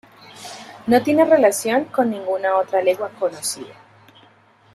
[0.87, 3.75] No tiene relación con ninguna otra lengua conocida.